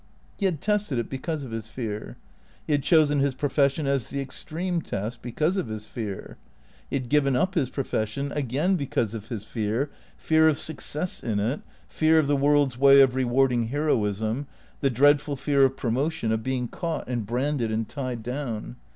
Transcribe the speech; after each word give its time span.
He 0.39 0.45
had 0.45 0.61
tested 0.61 0.97
it 0.97 1.11
because 1.11 1.43
of 1.43 1.51
his 1.51 1.69
fear. 1.69 2.17
He 2.65 2.73
had 2.73 2.81
chosen 2.81 3.19
his 3.19 3.35
pro 3.35 3.49
fession 3.49 3.85
as 3.85 4.07
the 4.07 4.19
extreme 4.19 4.81
test, 4.81 5.21
because 5.21 5.57
of 5.57 5.67
his 5.67 5.85
fear. 5.85 6.37
He 6.89 6.95
had 6.95 7.07
given 7.07 7.35
up 7.35 7.53
his 7.53 7.69
profession, 7.69 8.31
again 8.31 8.77
because 8.77 9.13
of 9.13 9.27
his 9.27 9.43
fear, 9.43 9.91
fear 10.17 10.49
of 10.49 10.57
success 10.57 11.21
in 11.21 11.39
it, 11.39 11.61
fear 11.87 12.17
of 12.17 12.25
the 12.25 12.35
world's 12.35 12.79
way 12.79 12.99
of 13.01 13.13
rewarding 13.13 13.67
heroism, 13.67 14.47
the 14.79 14.89
dreadful 14.89 15.35
fear 15.35 15.65
of 15.65 15.77
promotion, 15.77 16.31
of 16.31 16.41
being 16.41 16.67
caught 16.67 17.07
and 17.07 17.27
branded 17.27 17.71
and 17.71 17.87
tied 17.87 18.23
down. 18.23 18.77